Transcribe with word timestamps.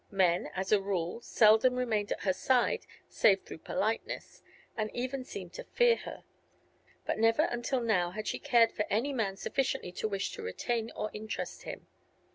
Men, 0.09 0.47
as 0.55 0.71
a 0.71 0.81
rule, 0.81 1.21
seldom 1.21 1.75
remained 1.75 2.11
at 2.11 2.21
her 2.21 2.33
side 2.33 2.87
save 3.07 3.43
through 3.43 3.59
politeness, 3.59 4.41
and 4.75 4.89
even 4.95 5.23
seemed 5.23 5.53
to 5.53 5.63
fear 5.63 5.95
her; 5.97 6.23
but 7.05 7.19
never 7.19 7.43
until 7.51 7.81
now 7.81 8.09
had 8.09 8.27
she 8.27 8.39
cared 8.39 8.71
for 8.71 8.87
any 8.89 9.13
man 9.13 9.37
sufficiently 9.37 9.91
to 9.91 10.07
wish 10.07 10.31
to 10.31 10.41
retain 10.41 10.89
or 10.95 11.11
interest 11.13 11.65
him. 11.65 11.85